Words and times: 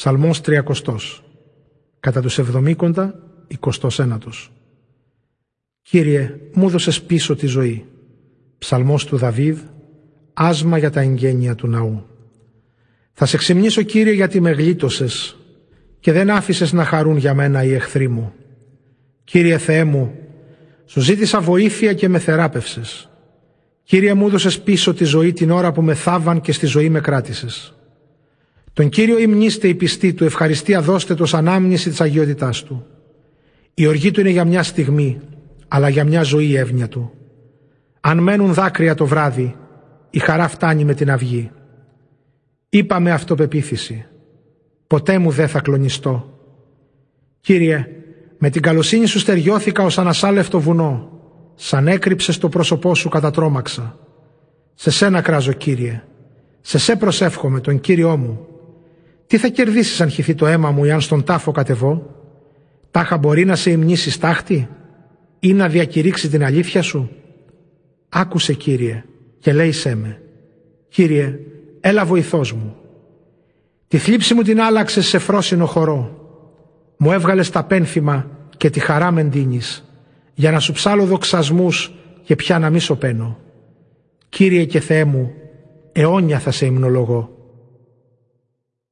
Ψαλμός 0.00 0.40
τριακοστός. 0.40 1.22
Κατά 2.00 2.20
τους 2.20 2.38
εβδομήκοντα, 2.38 3.14
εικοστός 3.46 3.98
ένατος. 3.98 4.52
Κύριε, 5.82 6.36
μου 6.52 6.68
δώσες 6.68 7.02
πίσω 7.02 7.34
τη 7.34 7.46
ζωή. 7.46 7.86
Ψαλμός 8.58 9.04
του 9.04 9.16
Δαβίδ, 9.16 9.58
άσμα 10.32 10.78
για 10.78 10.90
τα 10.90 11.00
εγγένεια 11.00 11.54
του 11.54 11.68
ναού. 11.68 12.06
Θα 13.12 13.26
σε 13.26 13.36
ξυμνήσω 13.36 13.82
Κύριε 13.82 14.12
γιατί 14.12 14.40
με 14.40 14.50
γλίτωσες 14.50 15.36
και 16.00 16.12
δεν 16.12 16.30
άφησες 16.30 16.72
να 16.72 16.84
χαρούν 16.84 17.16
για 17.16 17.34
μένα 17.34 17.64
οι 17.64 17.74
εχθροί 17.74 18.08
μου. 18.08 18.32
Κύριε 19.24 19.58
Θεέ 19.58 19.84
μου, 19.84 20.14
σου 20.86 21.00
ζήτησα 21.00 21.40
βοήθεια 21.40 21.92
και 21.92 22.08
με 22.08 22.18
θεράπευσες. 22.18 23.08
Κύριε 23.82 24.14
μου 24.14 24.26
έδωσες 24.26 24.60
πίσω 24.60 24.94
τη 24.94 25.04
ζωή 25.04 25.32
την 25.32 25.50
ώρα 25.50 25.72
που 25.72 25.82
με 25.82 25.94
θάβαν 25.94 26.40
και 26.40 26.52
στη 26.52 26.66
ζωή 26.66 26.88
με 26.88 27.00
κράτησες. 27.00 27.74
Τον 28.80 28.88
Κύριο 28.88 29.18
υμνήστε 29.18 29.68
η 29.68 29.74
πιστή 29.74 30.14
του, 30.14 30.24
ευχαριστία 30.24 30.80
δώστε 30.80 31.14
το 31.14 31.30
ανάμνηση 31.32 31.90
της 31.90 32.00
αγιότητάς 32.00 32.62
του. 32.62 32.86
Η 33.74 33.86
οργή 33.86 34.10
του 34.10 34.20
είναι 34.20 34.30
για 34.30 34.44
μια 34.44 34.62
στιγμή, 34.62 35.20
αλλά 35.68 35.88
για 35.88 36.04
μια 36.04 36.22
ζωή 36.22 36.46
η 36.46 36.56
εύνοια 36.56 36.88
του. 36.88 37.12
Αν 38.00 38.18
μένουν 38.18 38.52
δάκρυα 38.52 38.94
το 38.94 39.06
βράδυ, 39.06 39.56
η 40.10 40.18
χαρά 40.18 40.48
φτάνει 40.48 40.84
με 40.84 40.94
την 40.94 41.10
αυγή. 41.10 41.50
Είπα 42.68 43.00
με 43.00 43.10
αυτοπεποίθηση, 43.10 44.06
ποτέ 44.86 45.18
μου 45.18 45.30
δεν 45.30 45.48
θα 45.48 45.60
κλονιστώ. 45.60 46.38
Κύριε, 47.40 47.86
με 48.38 48.50
την 48.50 48.62
καλοσύνη 48.62 49.06
σου 49.06 49.18
στεριώθηκα 49.18 49.82
ως 49.82 49.98
ανασάλευτο 49.98 50.60
βουνό, 50.60 51.10
σαν 51.54 51.88
έκρυψες 51.88 52.38
το 52.38 52.48
πρόσωπό 52.48 52.94
σου 52.94 53.08
κατατρώμαξα. 53.08 53.98
Σε 54.74 54.90
σένα 54.90 55.20
κράζω, 55.20 55.52
Κύριε, 55.52 56.02
σε 56.60 56.78
σε 56.78 56.96
προσεύχομαι 56.96 57.60
τον 57.60 57.80
Κύριό 57.80 58.16
μου. 58.16 58.44
Τι 59.30 59.38
θα 59.38 59.48
κερδίσεις 59.48 60.00
αν 60.00 60.10
χυθεί 60.10 60.34
το 60.34 60.46
αίμα 60.46 60.70
μου 60.70 60.84
ή 60.84 60.90
αν 60.90 61.00
στον 61.00 61.24
τάφο 61.24 61.50
κατεβώ; 61.52 62.16
Τάχα 62.90 63.18
μπορεί 63.18 63.44
να 63.44 63.56
σε 63.56 63.70
υμνήσεις 63.70 64.14
στάχτη 64.14 64.68
ή 65.40 65.52
να 65.52 65.68
διακηρύξει 65.68 66.28
την 66.28 66.44
αλήθεια 66.44 66.82
σου; 66.82 67.10
Άκουσε 68.08 68.52
Κύριε 68.52 69.04
και 69.38 69.52
λέει 69.52 69.72
σε 69.72 69.94
με. 69.94 70.20
Κύριε, 70.88 71.38
έλα 71.80 72.04
βοηθός 72.04 72.52
μου. 72.52 72.76
Τη 73.88 73.98
θλίψη 73.98 74.34
μου 74.34 74.42
την 74.42 74.60
άλλαξες 74.60 75.06
σε 75.06 75.18
φρόσινο 75.18 75.66
χορό. 75.66 76.28
Μου 76.96 77.12
έβγαλες 77.12 77.50
τα 77.50 77.64
πένθυμα 77.64 78.30
και 78.56 78.70
τη 78.70 78.80
χαρά 78.80 79.10
με 79.10 79.22
ντύνεις, 79.22 79.84
για 80.34 80.50
να 80.50 80.58
σου 80.58 80.72
ψάλω 80.72 81.04
δοξασμούς 81.04 81.92
και 82.22 82.36
πια 82.36 82.58
να 82.58 82.70
μη 82.70 82.78
σωπαίνω. 82.78 83.38
Κύριε 84.28 84.64
και 84.64 84.80
Θεέ 84.80 85.04
μου, 85.04 85.32
αιώνια 85.92 86.38
θα 86.38 86.50
σε 86.50 86.66
υμνολογώ. 86.66 87.39